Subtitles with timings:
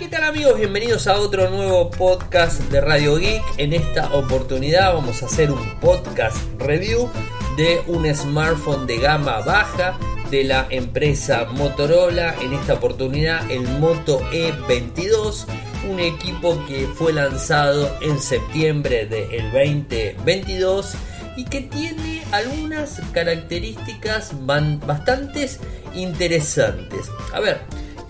[0.00, 0.56] ¿Qué tal amigos?
[0.56, 3.42] Bienvenidos a otro nuevo podcast de Radio Geek.
[3.58, 7.10] En esta oportunidad vamos a hacer un podcast review
[7.58, 9.98] de un smartphone de gama baja
[10.30, 12.34] de la empresa Motorola.
[12.40, 15.44] En esta oportunidad el Moto E22,
[15.90, 20.94] un equipo que fue lanzado en septiembre del 2022
[21.36, 25.50] y que tiene algunas características bastante
[25.92, 27.10] interesantes.
[27.34, 27.60] A ver,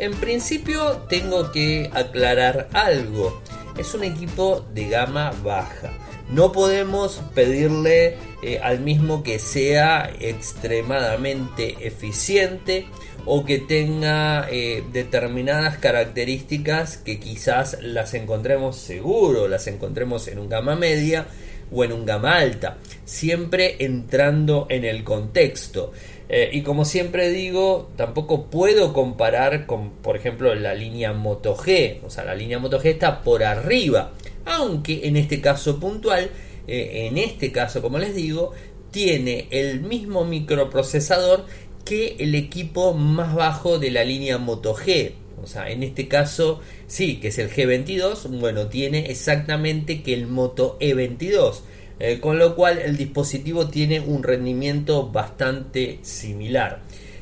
[0.00, 3.42] en principio tengo que aclarar algo.
[3.78, 5.92] Es un equipo de gama baja.
[6.30, 12.86] No podemos pedirle eh, al mismo que sea extremadamente eficiente
[13.26, 20.48] o que tenga eh, determinadas características que quizás las encontremos seguro, las encontremos en un
[20.48, 21.26] gama media
[21.72, 25.92] o en un gama alta, siempre entrando en el contexto.
[26.32, 31.98] Eh, y como siempre digo, tampoco puedo comparar con, por ejemplo, la línea Moto G.
[32.04, 34.12] O sea, la línea Moto G está por arriba.
[34.44, 36.30] Aunque en este caso puntual,
[36.68, 38.52] eh, en este caso, como les digo,
[38.92, 41.46] tiene el mismo microprocesador
[41.84, 45.14] que el equipo más bajo de la línea Moto G.
[45.42, 50.28] O sea, en este caso, sí, que es el G22, bueno, tiene exactamente que el
[50.28, 51.62] Moto E22.
[52.02, 56.80] Eh, con lo cual el dispositivo tiene un rendimiento bastante similar.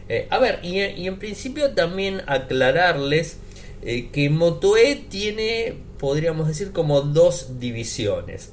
[0.08, 3.38] Eh, a ver, y, en principio también aclararles
[3.82, 8.52] eh, que Moto E tiene, podríamos decir, como dos divisiones.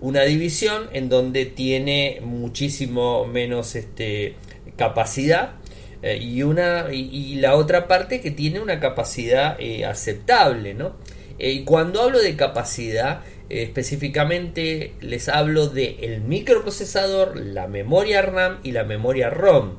[0.00, 4.34] Una división en donde tiene muchísimo menos este,
[4.76, 5.52] capacidad
[6.02, 10.74] y, una, y, la otra parte que tiene una capacidad aceptable.
[10.74, 10.96] ¿no?
[11.38, 18.72] y cuando hablo de capacidad, específicamente les hablo del el microprocesador, la memoria RAM y
[18.72, 19.72] la memoria ROM.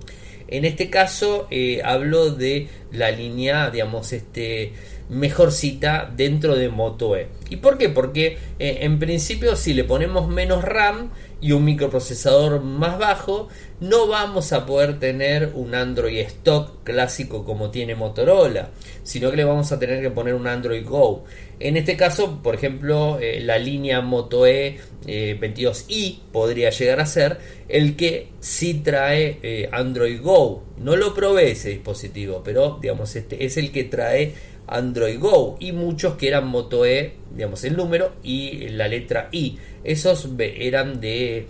[0.47, 4.73] En este caso eh, hablo de la línea, digamos, este
[5.09, 7.27] mejorcita dentro de Moto E.
[7.49, 7.89] ¿Y por qué?
[7.89, 14.07] Porque eh, en principio si le ponemos menos RAM y un microprocesador más bajo, no
[14.07, 18.69] vamos a poder tener un Android stock clásico como tiene Motorola,
[19.03, 21.23] sino que le vamos a tener que poner un Android Go.
[21.59, 27.05] En este caso, por ejemplo, eh, la línea Moto E 22i eh, podría llegar a
[27.05, 30.63] ser el que sí trae eh, Android Go.
[30.77, 34.33] No lo probé ese dispositivo, pero digamos, este es el que trae
[34.71, 39.57] Android Go y muchos que eran Moto E, digamos el número y la letra I.
[39.83, 41.47] Esos eran de,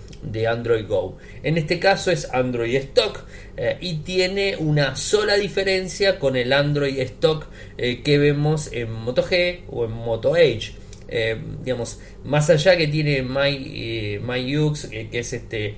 [0.49, 1.17] Android Go.
[1.43, 3.25] En este caso es Android Stock
[3.57, 9.23] eh, y tiene una sola diferencia con el Android Stock eh, que vemos en Moto
[9.23, 10.73] G o en Moto Edge.
[11.07, 15.75] Eh, digamos, más allá que tiene My, MyUX, que es este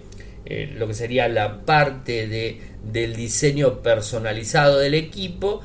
[0.75, 5.62] lo que sería la parte de, del diseño personalizado del equipo,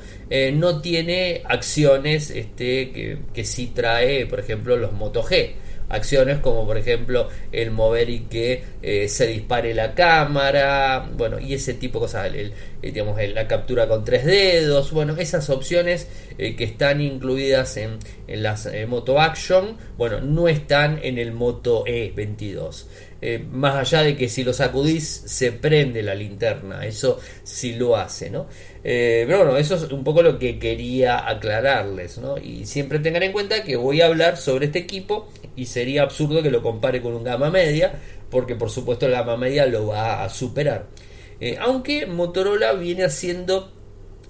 [0.53, 5.53] no tiene acciones este, que, que sí trae, por ejemplo, los Moto G
[5.89, 11.55] acciones como por ejemplo el mover y que eh, se dispare la cámara, bueno, y
[11.55, 16.07] ese tipo de cosas, el, eh, digamos, la captura con tres dedos, bueno, esas opciones
[16.37, 17.97] eh, que están incluidas en,
[18.27, 22.85] en las Moto Action, bueno, no están en el Moto E22.
[23.51, 28.29] Más allá de que si lo sacudís se prende la linterna, eso sí lo hace,
[28.29, 28.47] ¿no?
[28.81, 32.37] pero bueno, eso es un poco lo que quería aclararles, ¿no?
[32.37, 35.27] Y siempre tengan en cuenta que voy a hablar sobre este equipo
[35.57, 39.37] y sería absurdo que lo compare con un gama media, porque por supuesto la gama
[39.37, 40.87] media lo va a superar.
[41.41, 43.71] Eh, aunque Motorola viene haciendo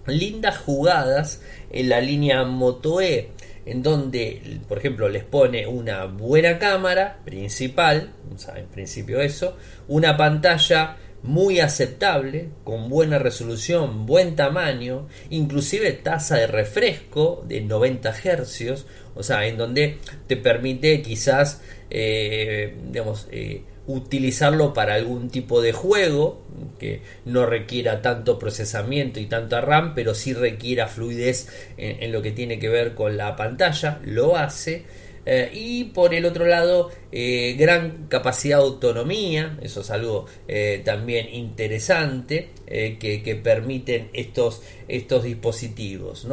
[0.05, 1.41] lindas jugadas
[1.71, 3.29] en la línea Moto E,
[3.69, 8.13] en donde, por ejemplo, les pone una buena cámara principal,
[8.55, 9.55] en principio eso,
[9.87, 18.11] una pantalla muy aceptable, con buena resolución, buen tamaño, inclusive tasa de refresco de 90
[18.11, 18.85] Hz,
[19.15, 19.97] o sea, en donde
[20.27, 23.63] te permite quizás, eh, digamos, eh,
[23.93, 26.43] utilizarlo para algún tipo de juego
[26.77, 32.31] que no requiera tanto procesamiento y tanta RAM, pero sí requiera fluidez en lo que
[32.31, 34.85] tiene que ver con la pantalla, lo hace.
[35.25, 40.81] Eh, y por el otro lado, eh, gran capacidad de autonomía, eso es algo eh,
[40.83, 46.27] también interesante que, permiten estos, estos dispositivos.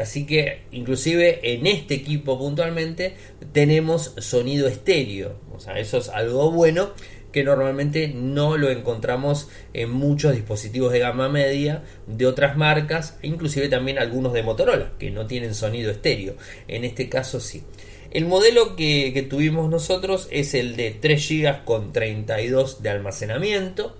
[0.00, 3.14] así que inclusive en este equipo puntualmente
[3.52, 6.92] tenemos sonido estéreo, o sea, eso es algo bueno
[7.36, 13.68] que normalmente no lo encontramos en muchos dispositivos de gama media de otras marcas, inclusive
[13.68, 16.36] también algunos de Motorola, que no tienen sonido estéreo.
[16.66, 17.62] En este caso sí.
[18.16, 23.94] El modelo que, tuvimos nosotros es el de 3 GB con 32 de almacenamiento.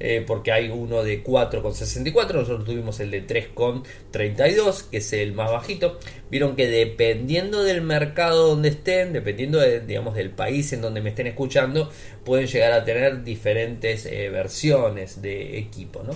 [0.00, 5.50] eh, porque hay uno de 4,64, nosotros tuvimos el de 3,32, que es el más
[5.50, 5.98] bajito.
[6.30, 11.26] Vieron que dependiendo del mercado donde estén, dependiendo digamos, del país en donde me estén
[11.26, 11.90] escuchando,
[12.24, 16.02] pueden llegar a tener diferentes eh, versiones de equipo.
[16.04, 16.14] ¿no?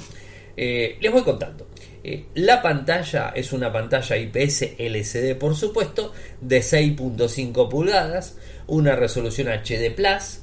[0.57, 1.69] Eh, les voy contando.
[2.35, 9.95] la pantalla es una pantalla IPS LCD, por supuesto, de 6.5 pulgadas, una resolución HD
[9.95, 10.41] Plus,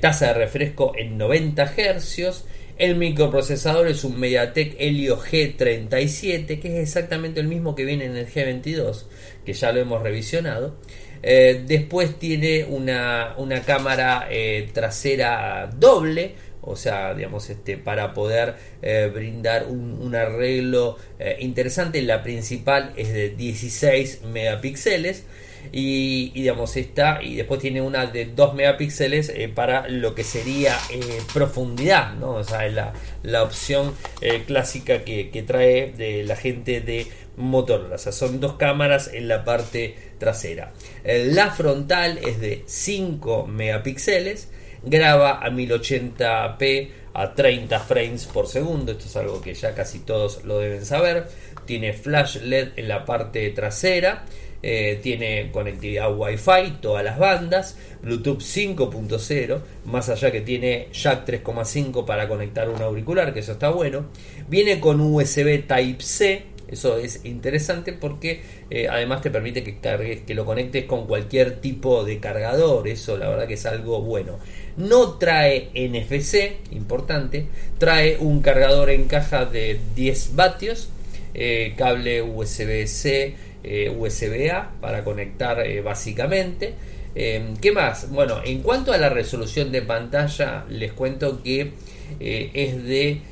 [0.00, 2.44] tasa de refresco en 90 Hz
[2.78, 8.16] el microprocesador es un MediaTek Helio G37, que es exactamente el mismo que viene en
[8.16, 9.06] el G22,
[9.44, 10.76] que ya lo hemos revisionado.
[11.20, 13.34] Eh, después tiene una,
[13.66, 16.36] cámara eh, trasera doble,
[16.68, 20.96] o sea, digamos, este, para poder eh, brindar un, arreglo
[21.38, 22.00] interesante.
[22.02, 25.24] La principal es de 16 megapíxeles
[25.72, 30.76] y, digamos está y después tiene una de 2 megapíxeles eh, para lo que sería
[30.90, 31.00] eh,
[31.32, 32.32] profundidad ¿no?
[32.32, 32.92] o sea la,
[33.22, 37.06] la opción eh, clásica que, que, trae de la gente de
[37.36, 40.72] Motorola o sea son dos cámaras en la parte trasera
[41.04, 44.48] la frontal es de 5 megapíxeles
[44.82, 50.44] graba a 1080p a 30 frames por segundo esto es algo que ya casi todos
[50.44, 51.26] lo deben saber
[51.64, 54.24] tiene flash led en la parte trasera
[54.60, 62.04] eh, tiene conectividad Wi-Fi, todas las bandas, Bluetooth 5.0, más allá que tiene jack 3.5
[62.04, 64.06] para conectar un auricular, que eso está bueno.
[64.48, 70.34] Viene con USB Type-C, eso es interesante porque eh, además te permite que, cargues, que
[70.34, 74.38] lo conectes con cualquier tipo de cargador, eso la verdad que es algo bueno.
[74.76, 77.46] No trae NFC, importante,
[77.78, 80.90] trae un cargador en caja de 10 vatios,
[81.34, 86.74] eh, cable USB-C, eh, USB-A para conectar básicamente.
[87.14, 88.10] Em, ¿Qué más?
[88.10, 91.72] Bueno, en cuanto a la resolución de pantalla, les cuento que
[92.20, 93.22] es de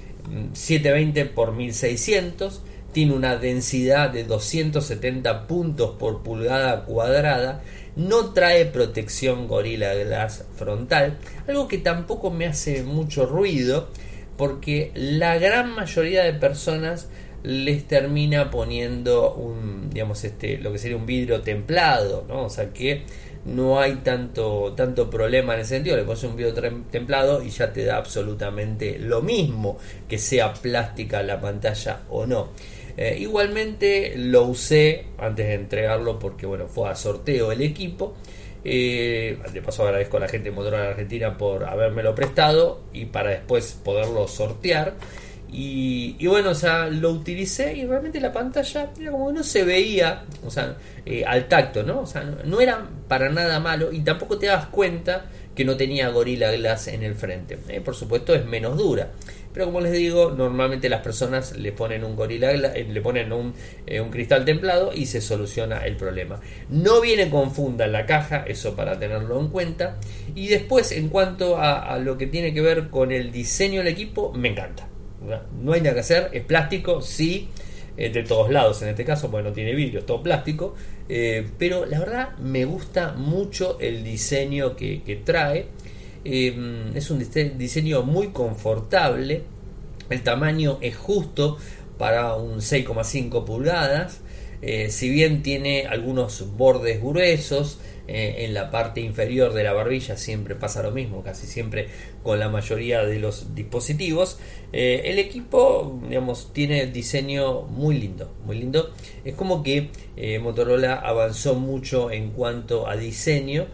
[0.54, 2.62] 720 x 1600,
[2.96, 7.60] tiene una densidad de 270 puntos por pulgada cuadrada,
[7.94, 13.90] no trae protección Gorilla Glass frontal, algo que tampoco me hace mucho ruido,
[14.38, 17.10] porque la gran mayoría de personas
[17.42, 22.44] les termina poniendo un, digamos, este, lo que sería un vidrio templado, ¿no?
[22.44, 23.02] O sea que
[23.44, 26.54] no hay tanto, tanto problema en ese sentido, le pones un vidrio
[26.90, 29.76] templado y ya te da absolutamente lo mismo
[30.08, 32.48] que sea plástica la pantalla o no.
[32.96, 38.14] Eh, igualmente lo usé antes de entregarlo porque bueno, fue a sorteo el equipo.
[38.64, 43.30] Eh, de paso agradezco a la gente de Motorola Argentina por habérmelo prestado y para
[43.30, 44.94] después poderlo sortear.
[45.48, 50.50] Y, bueno, o sea, lo utilicé y realmente la pantalla como no se veía, o
[50.50, 52.00] sea, eh, al tacto, ¿no?
[52.00, 56.08] O sea, no, era para nada malo y tampoco te das cuenta que no tenía
[56.08, 57.58] Gorilla Glass en el frente.
[57.68, 59.10] Eh, por supuesto, es menos dura.
[59.56, 63.32] Pero como les digo, normalmente las personas le ponen un Gorilla Glass, eh, le ponen
[63.32, 63.54] un,
[64.02, 66.38] un, cristal templado y se soluciona el problema.
[66.68, 69.96] No viene con funda en la caja, eso para tenerlo en cuenta.
[70.34, 74.30] Y después, en cuanto a, lo que tiene que ver con el diseño del equipo,
[74.34, 74.88] me encanta.
[75.62, 77.48] No hay nada que hacer, es plástico, sí,
[77.96, 80.74] eh, de todos lados en este caso, porque no tiene vidrio, es todo plástico,
[81.08, 85.68] eh, pero la verdad me gusta mucho el diseño que, trae.
[86.26, 87.24] Eh, es un
[87.58, 89.42] diseño muy confortable,
[90.10, 91.56] el tamaño es justo
[91.98, 94.20] para un 6,5 pulgadas,
[94.88, 97.78] si bien tiene algunos bordes gruesos,
[98.08, 101.88] eh, en la parte inferior de la barbilla siempre pasa lo mismo, casi siempre
[102.22, 104.38] con la mayoría de los dispositivos.
[104.72, 108.92] Eh, el equipo, digamos, tiene diseño muy lindo, muy lindo.
[109.24, 113.66] Es como que eh, Motorola avanzó mucho en cuanto a diseño.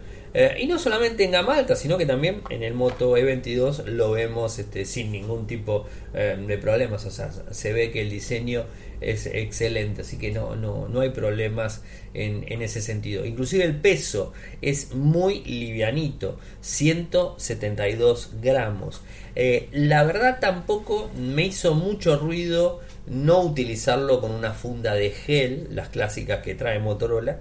[0.59, 4.57] Y no solamente en gama alta, sino que también en el Moto E22 lo vemos
[4.57, 7.05] este, sin ningún tipo de problemas.
[7.05, 8.65] O sea, se ve que el diseño
[9.03, 11.81] es excelente, así que no, no, no hay problemas
[12.13, 13.25] en, en, ese sentido.
[13.25, 19.01] Inclusive el peso es muy livianito, 172 gramos.
[19.35, 25.67] Eh, la verdad tampoco me hizo mucho ruido no utilizarlo con una funda de gel,
[25.71, 27.39] las clásicas que trae Motorola.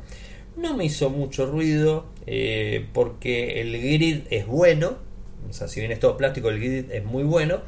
[0.56, 4.98] No me hizo mucho ruido eh, porque el grid es bueno,
[5.48, 7.60] o sea, si bien es todo plástico, el grid es muy bueno.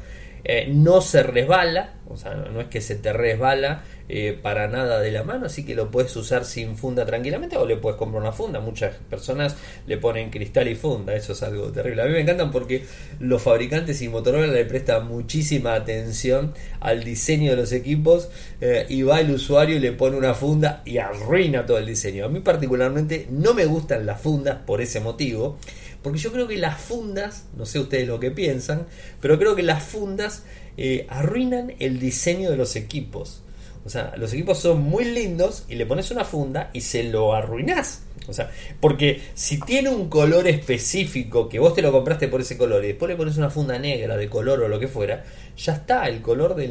[0.47, 4.99] Eh, no se resbala, o sea, no es que se te resbala eh, para nada
[4.99, 8.21] de la mano, así que lo puedes usar sin funda tranquilamente o le puedes comprar
[8.21, 8.59] una funda.
[8.59, 9.55] Muchas personas
[9.87, 12.03] le ponen cristal y funda, eso es algo terrible.
[12.03, 12.85] A mí me encantan porque
[13.19, 18.29] los fabricantes y Motorola le prestan muchísima atención al diseño de los equipos
[18.61, 22.25] eh, y va el usuario y le pone una funda y arruina todo el diseño.
[22.25, 25.57] A mí particularmente no me gustan las fundas por ese motivo.
[26.03, 28.85] Porque yo creo que las fundas, no sé ustedes lo que piensan,
[29.21, 30.43] pero creo que las fundas
[30.77, 33.41] eh, arruinan el diseño de los equipos.
[33.85, 37.35] O sea, los equipos son muy lindos y le pones una funda y se lo
[37.35, 38.01] arruinás.
[38.27, 38.49] O sea,
[38.79, 42.87] porque si tiene un color específico que vos te lo compraste por ese color y
[42.87, 45.23] después le pones una funda negra de color o lo que fuera,
[45.55, 46.67] ya está, el color de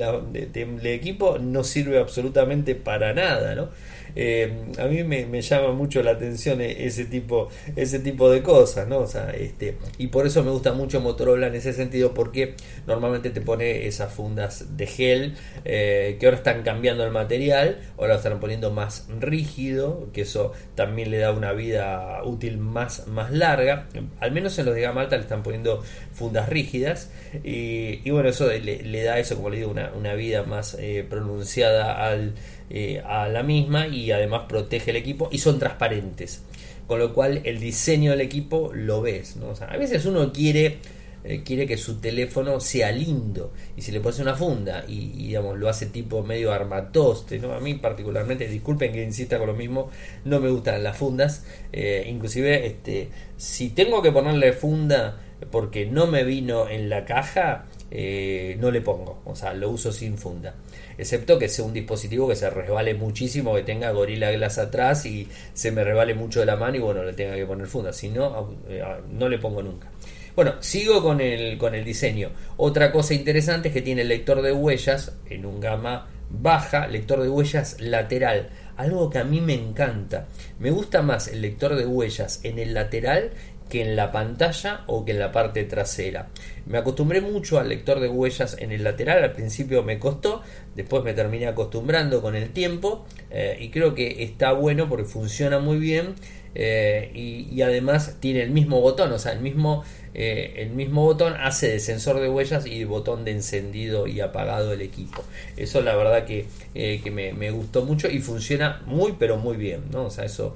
[0.53, 3.69] del equipo no sirve absolutamente para nada, ¿no?
[4.17, 8.87] Eh, a mí me, llama mucho la atención e, ese tipo, ese tipo de cosas,
[8.89, 8.99] ¿no?
[8.99, 12.55] O sea, este, y por eso me gusta mucho Motorola en ese sentido, porque
[12.87, 18.15] normalmente te pone esas fundas de gel eh, que ahora están cambiando el material, ahora
[18.15, 23.33] lo están poniendo más rígido, que eso también le da una vida útil más, más
[23.33, 23.89] larga.
[24.21, 27.11] Al menos en los de gama alta le están poniendo fundas rígidas,
[27.43, 32.07] y, bueno, eso le, da eso, como le digo, una, una vida más eh, pronunciada
[32.07, 32.35] al
[32.71, 36.43] eh, a la misma y además protege el equipo y son transparentes.
[36.87, 39.37] Con lo cual el diseño del equipo lo ves.
[39.37, 39.53] ¿no?
[39.67, 40.79] a veces uno quiere,
[41.25, 45.59] eh, quiere que su teléfono sea lindo y si le pones una funda y, digamos,
[45.59, 47.39] lo hace tipo medio armatoste.
[47.39, 47.53] ¿no?
[47.53, 49.91] A mí particularmente, disculpen que insista con lo mismo,
[50.25, 51.45] no me gustan las fundas.
[51.73, 57.67] Eh, inclusive este, si tengo que ponerle funda porque no me vino en la caja,
[57.91, 59.23] no le pongo.
[59.25, 60.55] O sea, lo uso sin funda
[60.99, 65.29] excepto que sea un dispositivo que se resbale muchísimo, que tenga Gorilla Glass atrás y
[65.53, 68.09] se me resbale mucho de la mano y bueno, le tenga que poner funda, si
[68.09, 69.91] no, eh, no le pongo nunca.
[70.37, 72.31] Bueno, sigo con el, con el diseño.
[72.57, 77.23] Otra cosa interesante es que tiene el lector de huellas en un gama baja, lector
[77.23, 78.49] de huellas lateral.
[78.77, 80.27] Algo que a mí me encanta.
[80.59, 83.31] Me gusta más el lector de huellas en el lateral
[83.69, 86.29] que en la pantalla o que en la parte trasera.
[86.67, 90.43] Me acostumbré mucho al lector de huellas en el lateral, al principio me costó,
[90.75, 95.59] después me terminé acostumbrando con el tiempo eh, y creo que está bueno porque funciona
[95.59, 96.15] muy bien
[96.55, 99.83] eh, y, además tiene el mismo botón, o sea, el mismo,
[100.15, 104.71] eh, el mismo botón hace de sensor de huellas y botón de encendido y apagado
[104.71, 105.25] del equipo.
[105.57, 109.83] Eso la verdad que, eh, que me, gustó mucho y funciona muy pero muy bien,
[109.91, 110.07] ¿no?
[110.07, 110.55] O sea, eso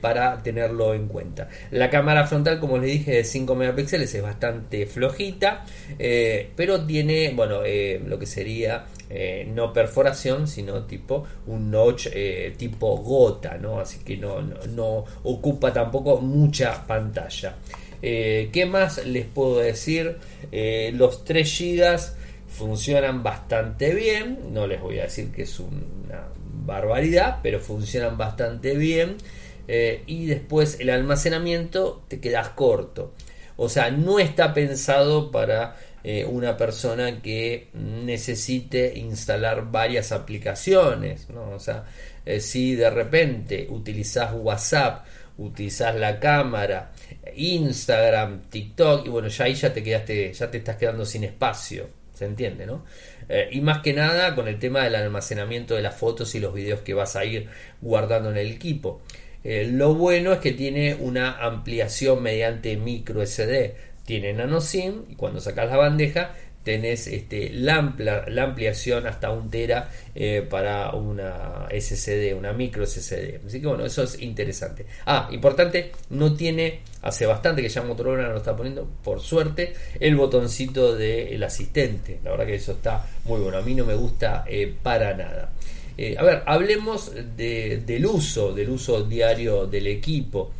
[0.00, 1.48] para tenerlo en cuenta.
[1.70, 5.64] La cámara frontal, como les dije, de 5 megapíxeles es bastante flojita,
[6.56, 7.60] pero tiene, bueno,
[8.06, 13.78] lo que sería eh, no perforación, sino tipo un notch eh, tipo gota, ¿no?
[13.78, 17.54] Así que no, no, ocupa tampoco mucha pantalla.
[18.08, 20.18] Eh, ¿Qué más les puedo decir?
[20.92, 21.98] los 3 GB
[22.48, 26.28] funcionan bastante bien, no les voy a decir que es una
[26.64, 29.16] barbaridad, pero funcionan bastante bien.
[30.06, 33.12] y después el almacenamiento te quedas corto.
[33.56, 35.76] O sea, no está pensado para
[36.08, 41.26] eh, una persona que necesite instalar varias aplicaciones.
[41.34, 41.84] O sea,
[42.24, 45.04] eh, si de repente utilizas WhatsApp,
[45.38, 46.92] utilizas la cámara,
[47.34, 51.88] Instagram, TikTok, y bueno, ya ahí ya te quedaste, ya te estás quedando sin espacio.
[52.14, 52.84] ¿Se entiende, no?
[53.28, 56.54] Eh, y más que nada con el tema del almacenamiento de las fotos y los
[56.54, 57.48] videos que vas a ir
[57.82, 59.02] guardando en el equipo.
[59.44, 63.74] lo bueno es que tiene una ampliación mediante micro SD
[64.06, 66.32] tiene nano SIM y cuando sacas la bandeja
[66.66, 67.94] tenés este, la,
[68.26, 73.46] la ampliación hasta un tera eh, para una SSD, una micro SSD.
[73.46, 74.84] Así que bueno, eso es interesante.
[75.06, 80.16] Ah, importante, no tiene, hace bastante que ya Motorola lo está poniendo, por suerte, el
[80.16, 82.18] botoncito del asistente.
[82.24, 83.58] La verdad que eso está muy bueno.
[83.58, 85.52] A mí no me gusta eh, para nada.
[85.96, 90.50] Eh, a ver, hablemos del uso, del uso diario del equipo.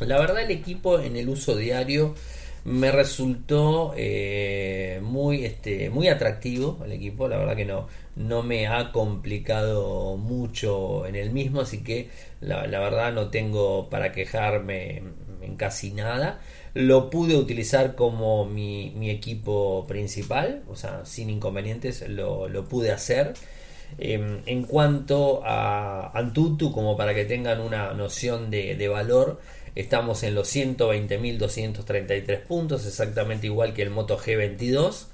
[0.00, 2.14] La verdad el equipo en el uso diario
[2.64, 8.66] me resultó eh, muy, este, muy atractivo el equipo, la verdad que no, no me
[8.66, 12.08] ha complicado mucho en el mismo, así que
[12.40, 15.02] la, verdad no tengo para quejarme
[15.40, 16.40] en casi nada.
[16.74, 22.92] Lo pude utilizar como mi, mi equipo principal, o sea, sin inconvenientes lo, lo pude
[22.92, 23.34] hacer.
[23.98, 29.40] Em, en cuanto a Antutu, como para que tengan una noción de, de valor,
[29.74, 35.06] Estamos en los 120.233 puntos, exactamente igual que el Moto G22.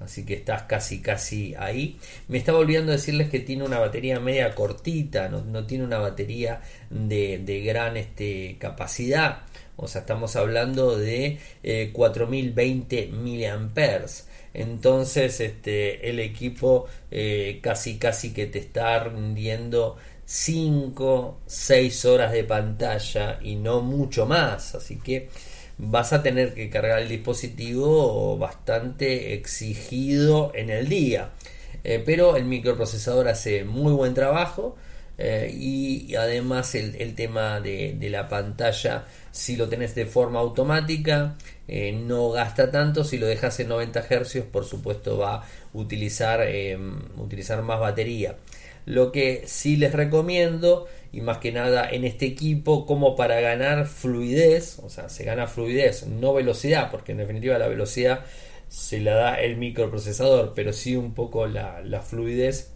[0.00, 1.98] Así que estás casi casi ahí.
[2.28, 7.62] Me estaba olvidando decirles que tiene una batería media cortita, no, tiene una batería de,
[7.64, 9.42] gran este, capacidad.
[9.76, 11.38] O sea, estamos hablando de
[11.92, 14.28] 4020 eh, miliamperes.
[14.52, 19.96] Entonces, este, el equipo eh, casi casi que te está rindiendo
[20.26, 24.74] 5, 6 horas de pantalla y no mucho más.
[24.74, 25.28] Así que
[25.78, 31.30] vas a tener que cargar el dispositivo bastante exigido en el día.
[31.82, 34.76] Eh, pero el microprocesador hace muy buen trabajo.
[35.16, 41.36] eh, y, además el, tema de, la pantalla, si lo tenés de forma automática,
[41.68, 43.04] eh, no gasta tanto.
[43.04, 46.40] Si lo dejas en 90 Hz, por supuesto va a utilizar,
[47.16, 48.36] utilizar más batería.
[48.86, 53.86] Lo que sí les recomiendo, y más que nada en este equipo, como para ganar
[53.86, 58.24] fluidez, o sea, se gana fluidez, no velocidad, porque en definitiva la velocidad
[58.68, 62.74] se la da el microprocesador, pero sí un poco la, la fluidez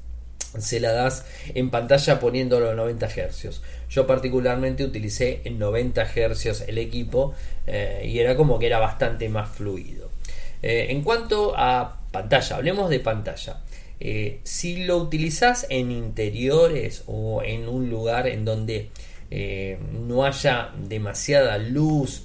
[0.57, 3.61] se la das en pantalla poniéndolo a 90 Hz.
[3.91, 7.35] Yo particularmente utilicé en 90 Hz el equipo
[7.67, 10.11] eh, y era como que era bastante más fluido.
[10.63, 13.59] Eh, en cuanto a pantalla, hablemos de pantalla.
[14.01, 18.91] Eh, si lo utilizas en interiores o en un lugar en donde
[19.93, 22.25] no haya demasiada luz,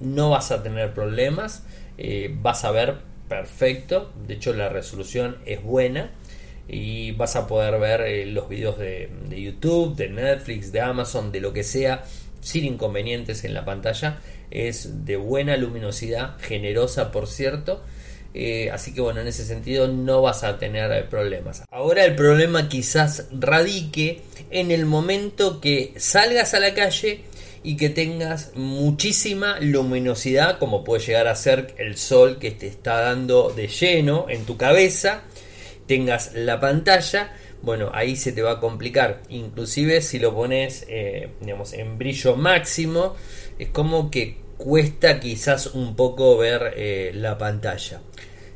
[0.00, 1.64] no vas a tener problemas,
[2.40, 2.96] vas a ver
[3.28, 6.10] perfecto, de hecho la resolución es buena
[6.68, 11.40] y vas a poder ver eh, los videos de, YouTube, de Netflix, de Amazon, de
[11.40, 12.04] lo que sea,
[12.40, 14.20] sin inconvenientes en la pantalla.
[14.50, 17.82] Es de buena luminosidad, generosa por cierto.
[18.34, 21.62] Eh, así que bueno, en ese sentido no vas a tener problemas.
[21.70, 27.24] Ahora el problema quizás radique en el momento que salgas a la calle
[27.62, 33.00] y que tengas muchísima luminosidad, como puede llegar a ser el sol que te está
[33.00, 35.22] dando de lleno en tu cabeza
[35.86, 39.22] tengas la pantalla, bueno, ahí se te va a complicar.
[39.28, 43.14] Inclusive si lo pones, eh, digamos, en brillo máximo,
[43.58, 48.00] es como que cuesta quizás un poco ver eh, la pantalla.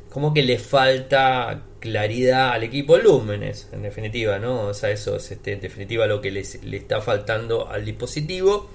[0.09, 4.67] Como que le falta claridad al equipo lúmenes, en definitiva, ¿no?
[4.67, 8.69] O sea, eso es este, en definitiva lo que le está faltando al dispositivo.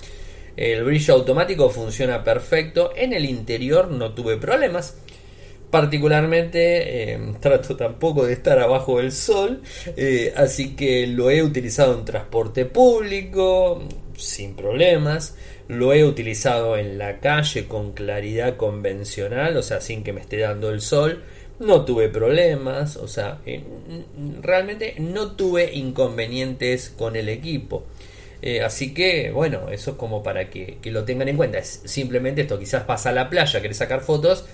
[0.58, 2.92] El brillo automático funciona perfecto.
[2.94, 4.98] En el interior no tuve problemas.
[5.70, 9.62] Particularmente eh, trato tampoco de estar abajo del sol,
[9.96, 13.82] eh, así que lo he utilizado en transporte público
[14.18, 15.34] sin problemas,
[15.68, 20.38] lo he utilizado en la calle con claridad convencional, o sea, sin que me esté
[20.38, 21.22] dando el sol,
[21.58, 23.62] no tuve problemas, o sea, eh,
[24.40, 27.84] realmente no tuve inconvenientes con el equipo.
[28.64, 31.58] así que, bueno, eso es como para que, lo tengan en cuenta.
[31.58, 34.44] Es simplemente esto, quizás pasa a la playa, querés sacar fotos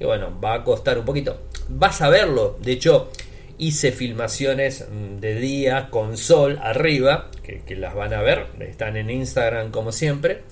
[0.00, 1.40] y bueno, va a costar un poquito.
[1.68, 2.58] Vas a verlo.
[2.60, 3.10] De hecho,
[3.58, 8.46] hice filmaciones mm, de día con sol arriba, que, las van a ver.
[8.60, 10.42] Están en Instagram como siempre.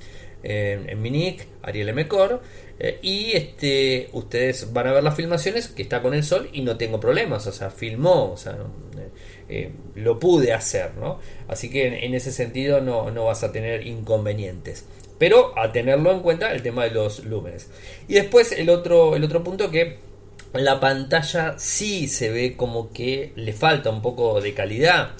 [0.42, 2.42] en mi nick, Ariel Mecor.
[2.78, 6.60] Eh, y este, ustedes van a ver las filmaciones que está con el sol y
[6.60, 7.46] no tengo problemas.
[7.46, 8.32] O sea, filmó.
[8.32, 8.56] O sea,
[9.48, 11.18] eh, lo pude hacer, ¿no?
[11.48, 14.84] Así que en, en ese sentido no, no vas a tener inconvenientes.
[15.18, 17.70] Pero a tenerlo en cuenta el tema de los lúmenes.
[18.08, 19.96] Y después el otro, el otro punto que
[20.52, 25.10] la pantalla sí se ve como que le falta un poco de calidad.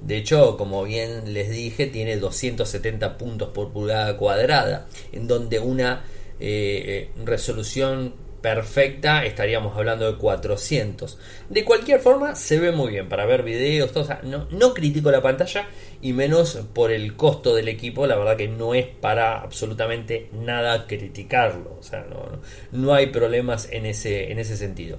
[0.00, 6.04] De hecho, como bien les dije, tiene 270 puntos por pulgada cuadrada, en donde una
[6.40, 11.18] eh, resolución perfecta estaríamos hablando de 400.
[11.48, 13.92] De cualquier forma, se ve muy bien para ver videos,
[14.24, 15.66] no, no critico la pantalla
[16.04, 20.86] y menos por el costo del equipo, la verdad que no es para absolutamente nada
[20.86, 24.98] criticarlo, o sea, no, no, hay problemas en ese, en ese sentido.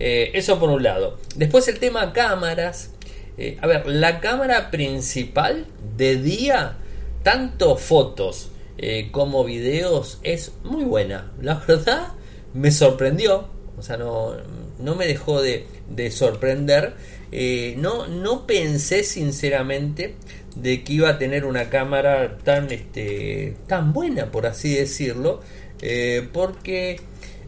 [0.00, 1.18] Eh, eso por un lado.
[1.34, 2.92] Después el tema cámaras.
[3.36, 6.78] Eh, a ver, la cámara principal de día,
[7.22, 11.32] tanto fotos eh, como videos, es muy buena.
[11.38, 12.14] La verdad,
[12.54, 14.32] me sorprendió, o sea, no,
[14.78, 15.66] no me dejó de,
[16.10, 16.94] sorprender.
[17.32, 20.14] Eh, no, no pensé sinceramente
[20.56, 25.42] de que iba a tener una cámara tan, este, tan buena, por así decirlo,
[25.80, 27.00] eh, porque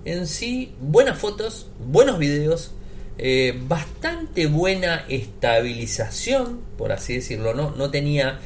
[0.05, 2.73] en sí, buenas fotos, buenos videos,
[3.19, 8.41] eh, bastante buena estabilización, por así decirlo, no, no tenía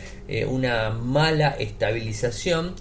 [0.48, 2.74] una mala estabilización.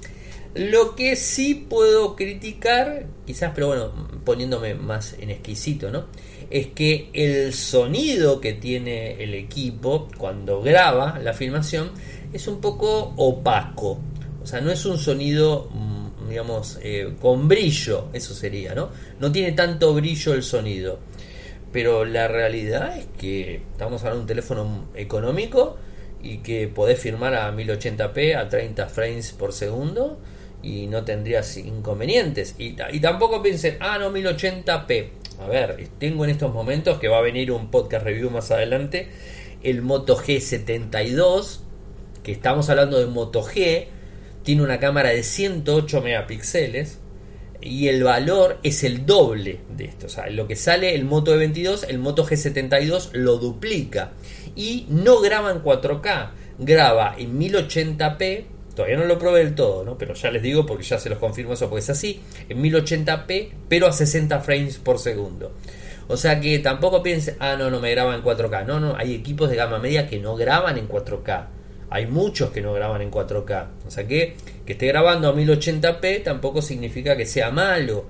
[0.54, 3.92] Lo que sí puedo criticar, quizás, pero bueno,
[4.26, 6.08] poniéndome más en exquisito, ¿no?
[6.50, 11.92] Es que el sonido que tiene el equipo cuando graba la filmación
[12.34, 14.00] es un poco opaco.
[14.44, 18.90] O sea, no es un sonido, mm, digamos, eh, con brillo, eso sería, ¿no?
[19.22, 21.00] No tiene tanto brillo el sonido.
[21.72, 25.78] Pero la realidad es que estamos hablando de un teléfono económico
[26.22, 30.20] y que podés filmar a 1080p a 30 frames por segundo
[30.64, 32.56] y no tendrías inconvenientes.
[32.58, 35.10] Y, tampoco piensen, ah, no, 1080p.
[35.40, 39.10] A ver, tengo en estos momentos que va a venir un podcast review más adelante,
[39.64, 41.60] el Moto G72,
[42.24, 43.88] que estamos hablando de Moto G,
[44.44, 47.00] tiene una cámara de 108 megapíxeles
[47.62, 50.08] y el valor es el doble de esto.
[50.08, 54.14] O sea, lo que sale el Moto E22, el Moto G72 lo duplica.
[54.56, 58.46] y no graba en 4K, graba en 1080p.
[58.76, 59.98] Todavía no lo probé del todo, ¿no?
[59.98, 63.50] pero ya les digo porque ya se los confirmo eso, porque es así, en 1080p,
[63.68, 65.52] pero a 60 frames por segundo.
[66.08, 68.66] O sea que tampoco piensen, ah, no, no me graba en 4K.
[68.66, 71.46] No, no, hay equipos de gama media que no graban en 4K.
[71.90, 73.68] Hay muchos que no graban en 4K.
[73.88, 78.06] O sea que que esté grabando a 1080p tampoco significa que sea malo.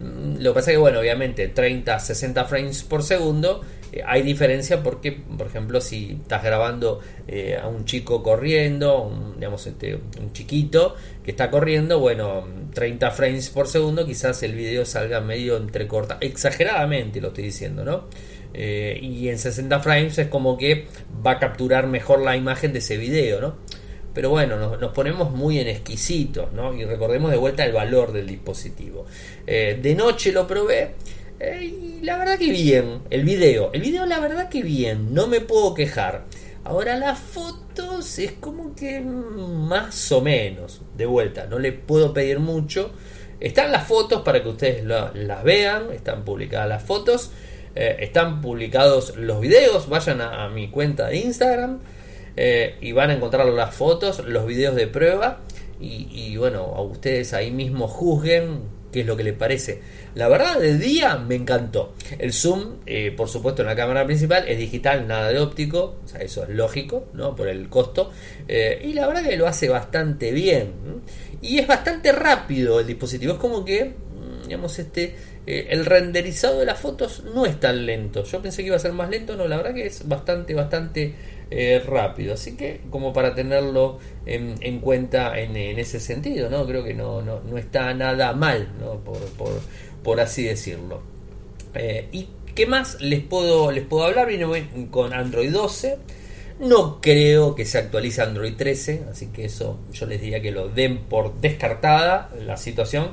[0.00, 4.22] Mm, lo que pasa es que, bueno, obviamente 30, 60 frames por segundo eh, hay
[4.22, 9.94] diferencia porque, por ejemplo, si estás grabando eh, a un chico corriendo, un, digamos, este,
[9.94, 10.94] un chiquito
[11.24, 17.20] que está corriendo, bueno, 30 frames por segundo, quizás el video salga medio entrecorta, exageradamente
[17.20, 18.04] lo estoy diciendo, ¿no?
[18.54, 20.86] Eh, y en 60 frames es como que
[21.24, 23.56] va a capturar mejor la imagen de ese video, ¿no?
[24.14, 26.72] Pero bueno, nos, ponemos muy en exquisitos, ¿no?
[26.72, 29.04] Y recordemos de vuelta el valor del dispositivo.
[29.46, 30.94] de noche lo probé
[31.38, 33.02] la verdad que bien.
[33.10, 33.70] El video.
[33.72, 35.14] El video la verdad que bien.
[35.14, 36.24] No me puedo quejar.
[36.64, 40.80] Ahora las fotos es como que más o menos.
[40.96, 41.46] De vuelta.
[41.46, 42.90] No le puedo pedir mucho.
[43.38, 45.92] Están las fotos para que ustedes las vean.
[45.92, 47.30] Están publicadas las fotos.
[47.74, 49.88] Eh, están publicados los videos.
[49.88, 51.80] Vayan a, mi cuenta de Instagram.
[52.36, 55.40] Eh, y van a encontrar las fotos, los videos de prueba.
[55.78, 59.80] Y bueno, a ustedes ahí mismo juzguen qué es lo que les parece.
[60.14, 61.94] La verdad, de día me encantó.
[62.18, 66.08] El zoom, eh, por supuesto, en la cámara principal es digital, nada de óptico, o
[66.08, 67.36] sea, eso es lógico, ¿no?
[67.36, 68.10] Por el costo.
[68.48, 70.72] Eh, y la verdad que lo hace bastante bien.
[71.42, 75.14] Y es bastante rápido el dispositivo, es como que, mm, digamos, este.
[75.46, 78.24] Eh, el renderizado de las fotos no es tan lento.
[78.24, 81.14] Yo pensé que iba a ser más lento, no, la verdad que es bastante, bastante
[81.50, 82.34] eh, rápido.
[82.34, 86.66] Así que como para tenerlo en, cuenta en, ese sentido, ¿no?
[86.66, 89.04] Creo que no, no, está nada mal, ¿no?
[89.04, 89.60] Por, por,
[90.02, 91.02] por así decirlo.
[91.74, 94.26] Eh, ¿Y qué más les puedo, les puedo hablar?
[94.26, 94.50] Vino
[94.90, 95.98] con Android 12.
[96.58, 100.68] No creo que se actualice Android 13, así que eso yo les diría que lo
[100.68, 103.10] den por descartada la situación.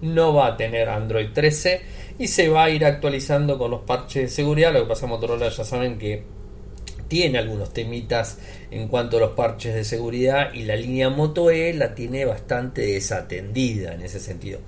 [0.00, 1.80] No va a tener Android 13
[2.18, 4.72] y se va a ir actualizando con los parches de seguridad.
[4.72, 6.22] Lo que pasa Motorola ya saben que
[7.08, 8.38] tiene algunos temitas
[8.70, 12.82] en cuanto a los parches de seguridad y la línea Moto E la tiene bastante
[12.82, 14.60] desatendida en ese sentido.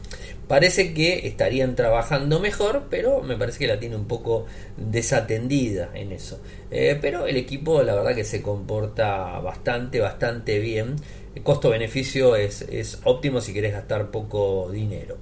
[0.46, 4.46] Parece que estarían trabajando mejor, pero me parece que la tiene un poco
[4.78, 6.40] desatendida en eso.
[6.70, 10.96] Eh, pero el equipo la verdad que se comporta bastante, bastante bien.
[11.42, 15.16] Costo-beneficio es, es, óptimo si querés gastar poco dinero.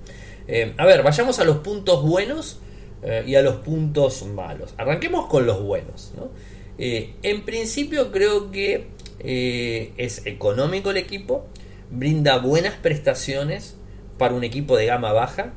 [0.48, 2.60] Eh, a ver, vayamos a los puntos buenos
[3.02, 4.74] eh, y a los puntos malos.
[4.76, 6.12] Arranquemos con los buenos.
[6.16, 6.30] ¿no?
[6.78, 11.46] Eh, en principio creo que es económico el equipo,
[11.90, 13.74] brinda buenas prestaciones
[14.18, 15.54] para un equipo de gama baja.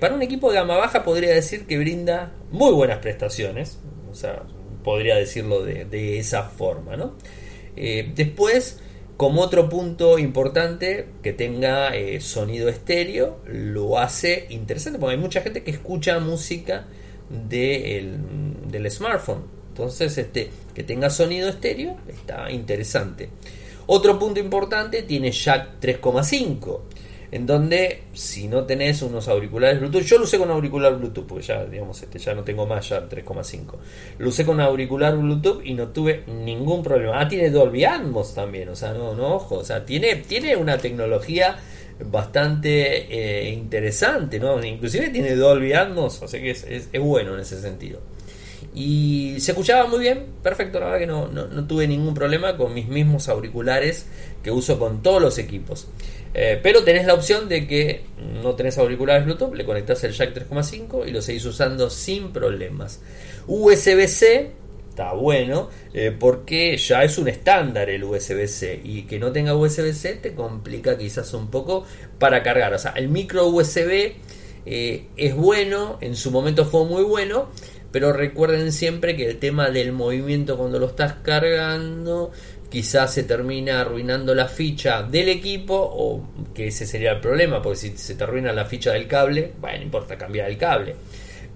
[0.00, 3.78] Para un equipo de gama baja podría decir que brinda muy buenas prestaciones,
[4.10, 4.44] o sea,
[4.82, 6.96] podría decirlo de, esa forma.
[6.96, 7.16] ¿no?
[7.74, 8.80] después,
[9.20, 15.62] como otro punto importante, que tenga sonido estéreo, lo hace interesante, porque hay mucha gente
[15.62, 16.86] que escucha música
[17.28, 23.28] del smartphone entonces, este, que tenga sonido estéreo está interesante.
[23.86, 26.80] Otro punto importante tiene jack 3,5
[27.32, 31.44] en donde si no tenés unos auriculares Bluetooth, yo lo usé con auricular Bluetooth, porque
[31.44, 33.74] ya, digamos, este, ya no tengo más ya 3,5.
[34.18, 37.20] Lo usé con auricular Bluetooth y no tuve ningún problema.
[37.20, 40.78] Ah, tiene Dolby Atmos también, o sea, no, no, ojo, o sea, tiene, tiene una
[40.78, 41.56] tecnología
[42.04, 44.62] bastante eh, interesante, ¿no?
[44.64, 48.00] Inclusive tiene Dolby Atmos, o sea que es, es bueno en ese sentido.
[48.74, 52.72] Y se escuchaba muy bien, perfecto, la verdad que no, no, tuve ningún problema con
[52.72, 54.06] mis mismos auriculares
[54.44, 55.88] que uso con todos los equipos.
[56.32, 58.04] Eh, pero tenés la opción de que
[58.42, 63.00] no tenés auriculares Bluetooth, le conectás el jack 3,5 y lo seguís usando sin problemas.
[63.48, 64.52] USB-C
[64.90, 70.14] está bueno eh, porque ya es un estándar el USB-C y que no tenga USB-C
[70.16, 71.84] te complica quizás un poco
[72.20, 72.72] para cargar.
[72.74, 74.12] O sea, el micro USB
[74.66, 77.48] eh, es bueno, en su momento fue muy bueno
[77.92, 82.30] pero recuerden siempre que el tema del movimiento cuando lo estás cargando
[82.70, 86.22] quizás se termina arruinando la ficha del equipo o
[86.54, 89.78] que ese sería el problema porque si se te arruina la ficha del cable bueno
[89.78, 90.94] no importa cambiar el cable.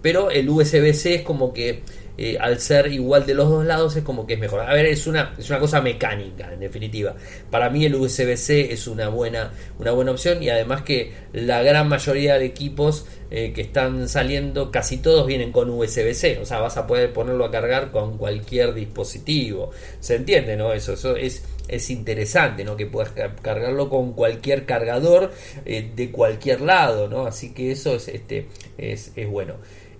[0.03, 1.83] Pero el USB-C es como que
[2.17, 4.61] eh, al ser igual de los dos lados es como que es mejor.
[4.61, 7.15] A ver, es una, es una cosa mecánica, en definitiva.
[7.51, 11.89] Para mí el USB-C es una buena, una buena opción y además que la gran
[11.89, 16.39] mayoría de equipos eh, que están saliendo, casi todos vienen con USB-C.
[16.41, 19.71] O sea, vas a poder ponerlo a cargar con cualquier dispositivo.
[20.01, 20.73] ¿Se entiende, no?
[20.73, 22.77] Eso, eso es es interesante, ¿no?
[22.77, 23.11] Que puedas
[23.43, 25.33] cargarlo con cualquier cargador
[25.65, 27.27] eh, de cualquier lado, ¿no?
[27.27, 29.55] Así que eso es, este, es, es bueno.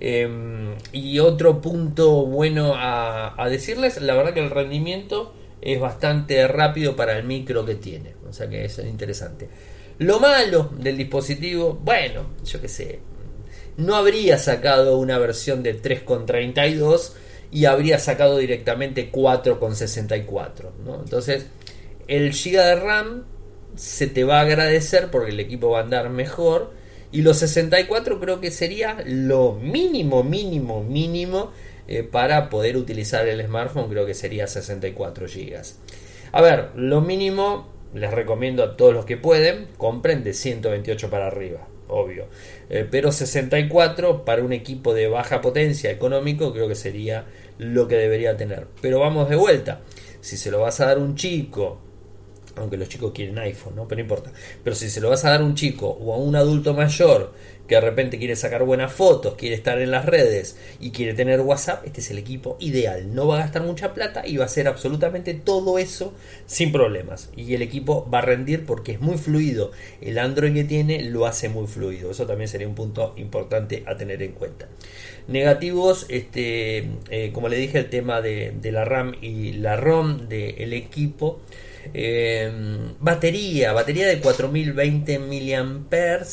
[0.07, 6.95] Em, y otro punto bueno a, decirles, la verdad que el rendimiento es bastante rápido
[6.95, 9.49] para el micro que tiene, o sea que es interesante.
[9.97, 13.01] Lo malo del dispositivo, bueno, yo qué sé,
[13.79, 17.13] no habría sacado una versión de 3.32
[17.51, 20.97] y habría sacado directamente 4.64, ¿no?
[20.97, 21.47] Entonces,
[22.09, 23.25] el giga de RAM
[23.75, 26.84] se te va a agradecer porque el equipo va a andar mejor
[27.15, 31.53] y los 64 creo que sería lo mínimo, mínimo, mínimo
[31.87, 35.63] eh, para poder utilizar el smartphone, creo que sería 64 GB.
[36.33, 41.29] A ver, lo mínimo, les recomiendo a todos los que pueden, compren de 128 para
[41.29, 42.27] arriba, obvio.
[42.69, 47.27] Eh, pero 64 para un equipo de baja potencia económico creo que sería
[47.59, 48.67] lo que debería tener.
[48.83, 49.83] Pero vamos de vuelta.
[50.21, 51.79] Si se lo vas a dar un chico
[52.57, 53.89] aunque los chicos quieren iPhone, ¿no?
[53.89, 54.33] Pero no importa.
[54.63, 57.33] Pero si se lo vas a dar a un chico o a un adulto mayor
[57.67, 61.41] que de repente quiere sacar buenas fotos, quiere estar en las redes y quiere tener
[61.41, 63.15] WhatsApp, este es el equipo ideal.
[63.15, 66.13] No va a gastar mucha plata y va a hacer absolutamente todo eso
[66.47, 67.31] sin problemas.
[67.37, 69.71] Y el equipo va a rendir porque es muy fluido.
[70.01, 72.11] El Android que tiene lo hace muy fluido.
[72.11, 74.69] Eso también sería un punto importante a tener en cuenta.
[75.27, 80.29] Negativos, este, eh, como le dije, el tema de, de la RAM y la ROM
[80.29, 81.41] del equipo.
[81.93, 82.51] Eh,
[83.01, 86.25] batería, batería de 4020 mAh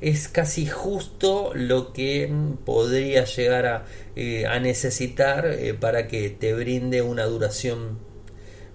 [0.00, 2.30] es casi justo lo que
[2.64, 7.98] podría llegar a, eh, necesitar eh, para que te brinde una duración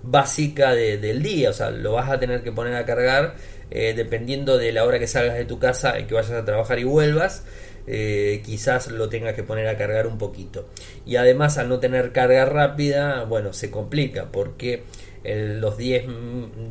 [0.03, 1.51] básica del día.
[1.51, 3.36] O sea, lo vas a tener que poner a cargar
[3.69, 6.84] dependiendo de la hora que salgas de tu casa y que vayas a trabajar y
[6.84, 7.43] vuelvas.
[7.86, 10.67] quizás lo tengas que poner a cargar un poquito.
[11.05, 14.84] Y además al no tener carga rápida, bueno, se complica porque
[15.23, 16.05] los 10,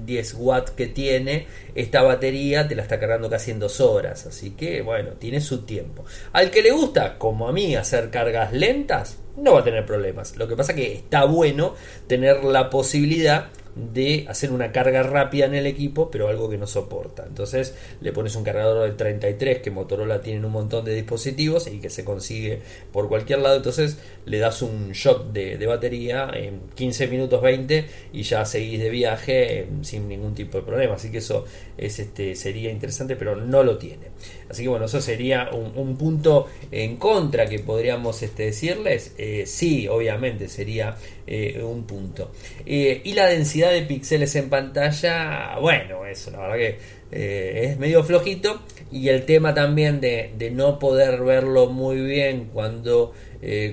[0.06, 4.26] 10 watts que tiene, esta batería te la está cargando casi en dos horas.
[4.26, 6.04] Así que, bueno, tiene su tiempo.
[6.32, 10.36] Al que le gusta, como a mí, hacer cargas lentas, no va a tener problemas.
[10.36, 11.74] Lo que pasa que está bueno
[12.06, 16.66] tener la posibilidad de hacer una carga rápida en el equipo, pero algo que no
[16.66, 17.24] soporta.
[17.26, 21.78] Entonces le pones un cargador de 33 que Motorola tiene un montón de dispositivos y
[21.78, 22.60] que se consigue
[22.92, 23.56] por cualquier lado.
[23.56, 28.90] Entonces le das un shock de, batería en 15 minutos 20 y ya seguís de
[28.90, 30.94] viaje sin ningún tipo de problema.
[30.94, 31.44] Así que eso
[31.78, 34.08] es, este, sería interesante, pero no lo tiene.
[34.48, 39.14] Así que bueno, eso sería un, punto en contra que podríamos este, decirles.
[39.16, 40.96] Eh, sí, obviamente sería
[41.30, 42.32] eh, un punto.
[42.66, 46.78] Eh, y la densidad de píxeles en pantalla, bueno, eso la verdad que
[47.12, 48.62] es medio flojito.
[48.92, 53.14] Y el tema también de, de no poder verlo muy bien cuando,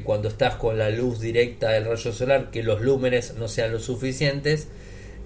[0.04, 3.80] cuando estás con la luz directa del rayo solar, que los lúmenes no sean lo
[3.80, 4.67] suficientes.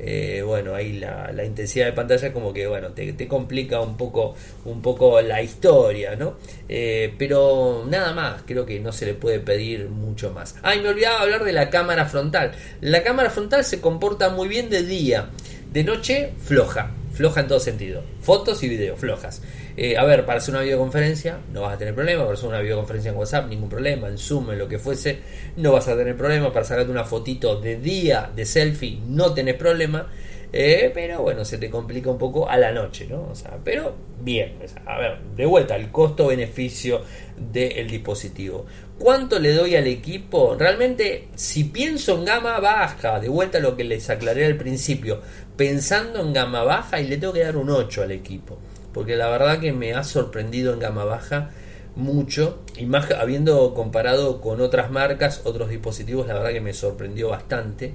[0.03, 4.33] Eh, bueno, ahí la, intensidad de pantalla como que, bueno, te, complica un poco,
[4.65, 6.37] un poco la historia, ¿no?
[6.67, 10.55] Eh, pero nada más, creo que no se le puede pedir mucho más.
[10.63, 12.51] Ah, me olvidaba hablar de la cámara frontal.
[12.81, 15.29] La cámara frontal se comporta muy bien de día,
[15.71, 18.03] de noche floja, floja en todo sentido.
[18.21, 19.41] Fotos y videos flojas.
[19.77, 22.59] Eh, a ver, para hacer una videoconferencia no vas a tener problema, para hacer una
[22.59, 25.19] videoconferencia en WhatsApp ningún problema, en Zoom, en lo que fuese,
[25.57, 29.55] no vas a tener problema, para sacarte una fotito de día, de selfie, no tenés
[29.55, 30.07] problema.
[30.53, 33.29] Eh, pero bueno, se te complica un poco a la noche, ¿no?
[33.31, 37.03] O sea, pero bien, a ver, de vuelta, el costo-beneficio
[37.37, 38.65] del dispositivo.
[38.99, 40.55] ¿Cuánto le doy al equipo?
[40.59, 45.21] Realmente, si pienso en gama baja, de vuelta a lo que les aclaré al principio,
[45.61, 48.57] pensando en gama baja y le tengo que dar un 8 al equipo
[48.95, 51.51] porque la verdad que me ha sorprendido en gama baja
[51.95, 57.29] mucho y más habiendo comparado con otras marcas, otros dispositivos, la verdad que me sorprendió
[57.29, 57.93] bastante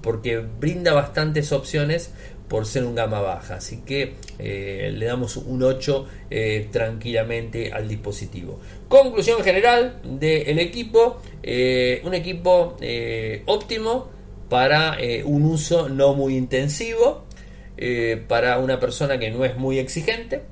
[0.00, 2.12] porque brinda bastantes opciones
[2.46, 7.88] por ser un gama baja, así que eh, le damos un 8 eh, tranquilamente al
[7.88, 8.60] dispositivo.
[8.86, 12.76] Conclusión general del equipo, eh, un equipo
[13.46, 14.17] óptimo
[14.48, 17.28] para un uso no muy intensivo,
[17.80, 20.42] eh, para una persona que no es muy exigente.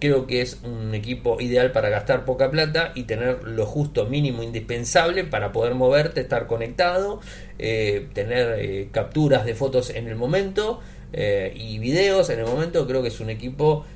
[0.00, 4.42] Creo que es un equipo ideal para gastar poca plata y tener lo justo mínimo
[4.42, 7.20] indispensable para poder moverte, estar conectado,
[7.60, 10.80] eh, tener eh, capturas de fotos en el momento
[11.54, 12.86] y videos en el momento.
[12.86, 13.86] Creo que es un equipo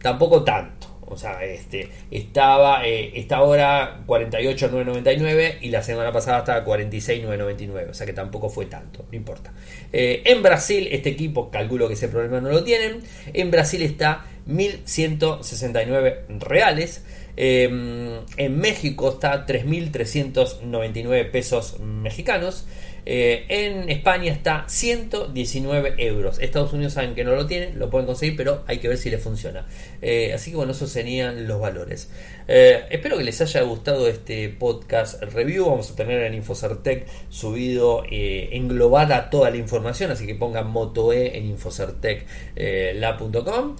[0.00, 0.92] Tampoco tanto.
[1.12, 7.90] O sea, este, estaba esta hora 48.999 y la semana pasada estaba 46.999.
[7.90, 9.52] O sea que tampoco fue tanto, no importa.
[9.92, 13.02] Eh, en Brasil, este equipo, calculo que ese problema no lo tienen.
[13.34, 17.04] En Brasil está 1.169 reales.
[17.36, 22.66] Em, en México está 3.399 pesos mexicanos.
[23.04, 26.38] Eh, en España está 119 euros.
[26.38, 29.10] Estados Unidos saben que no lo tienen, lo pueden conseguir, pero hay que ver si
[29.10, 29.66] les funciona.
[30.00, 32.10] Eh, así que bueno, esos serían los valores.
[32.48, 35.66] Eh, espero que les haya gustado este podcast review.
[35.66, 40.10] Vamos a tener en Infocertec subido, englobada toda la información.
[40.10, 43.76] Así que pongan MotoE en infocertec.com.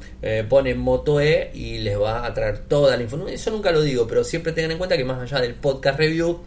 [0.48, 3.34] ponen MotoE y les va a traer toda la información.
[3.34, 6.40] Eso nunca lo digo, pero siempre tengan en cuenta que más allá del podcast review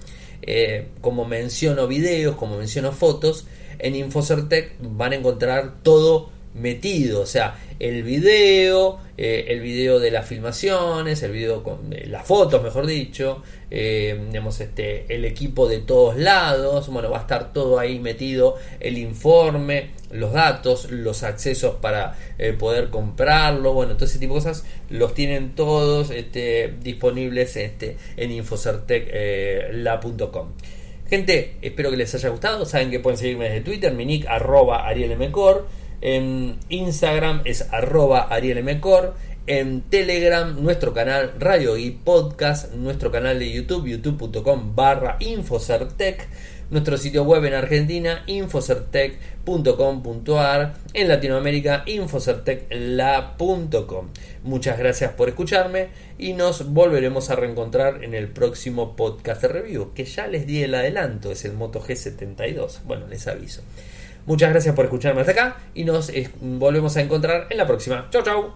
[0.48, 3.48] eh, como menciono videos, como menciono fotos,
[3.80, 10.12] en Infocertec van a encontrar todo metido, o sea, el video, eh, el video de
[10.12, 14.18] las filmaciones, el video con eh, las fotos, mejor dicho, eh,
[14.60, 19.90] este, el equipo de todos lados, bueno, va a estar todo ahí metido, el informe,
[20.12, 22.16] los datos, los accesos para
[22.58, 28.32] poder comprarlo, bueno, todo ese tipo de cosas los tienen todos este, disponibles este, en
[28.32, 30.48] infocertec.la.com.
[31.10, 32.66] Gente, espero que les haya gustado.
[32.66, 35.68] Saben que pueden seguirme desde Twitter, mi nick arroba arielmcor.
[36.02, 39.16] En Instagram es arroba arielmcor.
[39.48, 46.28] En Telegram, nuestro canal Radio y Podcast, nuestro canal de YouTube, youtube.com barra Infocertec,
[46.72, 54.08] nuestro sitio web en Argentina, infocertec.com.ar, en Latinoamérica, infocertecla.com.
[54.44, 59.94] Muchas gracias por escucharme y nos volveremos a reencontrar en el próximo podcast de review,
[59.94, 62.80] que ya les di el adelanto, es el Moto G72.
[62.84, 63.62] Bueno, les aviso.
[64.26, 66.12] Muchas gracias por escucharme hasta acá y nos
[66.42, 68.08] volvemos a encontrar en la próxima.
[68.10, 68.54] Chau, chau.